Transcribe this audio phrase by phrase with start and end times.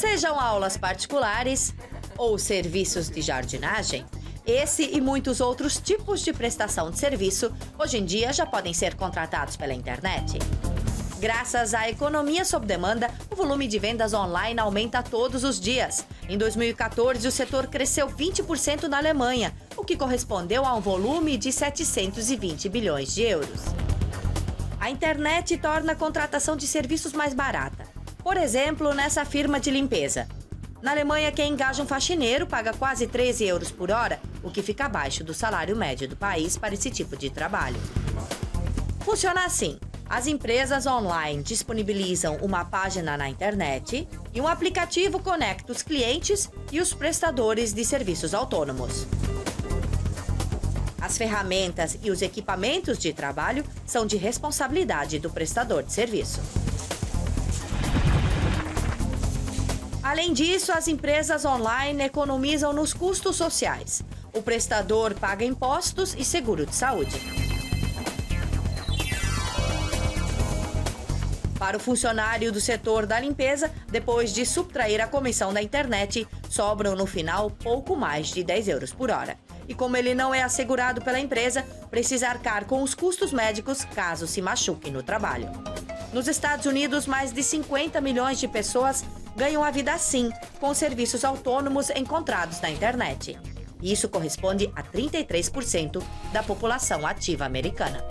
[0.00, 1.74] Sejam aulas particulares
[2.16, 4.06] ou serviços de jardinagem,
[4.46, 8.94] esse e muitos outros tipos de prestação de serviço hoje em dia já podem ser
[8.94, 10.38] contratados pela internet.
[11.18, 16.06] Graças à economia sob demanda, o volume de vendas online aumenta todos os dias.
[16.26, 21.52] Em 2014, o setor cresceu 20% na Alemanha, o que correspondeu a um volume de
[21.52, 23.60] 720 bilhões de euros.
[24.80, 27.89] A internet torna a contratação de serviços mais barata.
[28.22, 30.28] Por exemplo, nessa firma de limpeza.
[30.82, 34.86] Na Alemanha, quem engaja um faxineiro paga quase 13 euros por hora, o que fica
[34.86, 37.80] abaixo do salário médio do país para esse tipo de trabalho.
[39.00, 45.82] Funciona assim: as empresas online disponibilizam uma página na internet e um aplicativo conecta os
[45.82, 49.06] clientes e os prestadores de serviços autônomos.
[51.00, 56.40] As ferramentas e os equipamentos de trabalho são de responsabilidade do prestador de serviço.
[60.10, 64.02] Além disso, as empresas online economizam nos custos sociais.
[64.34, 67.14] O prestador paga impostos e seguro de saúde.
[71.56, 76.96] Para o funcionário do setor da limpeza, depois de subtrair a comissão da internet, sobram
[76.96, 79.38] no final pouco mais de 10 euros por hora.
[79.68, 84.26] E como ele não é assegurado pela empresa, precisa arcar com os custos médicos caso
[84.26, 85.48] se machuque no trabalho.
[86.12, 89.04] Nos Estados Unidos, mais de 50 milhões de pessoas
[89.36, 93.38] ganham a vida assim, com serviços autônomos encontrados na internet.
[93.82, 98.04] Isso corresponde a 33% da população ativa americana.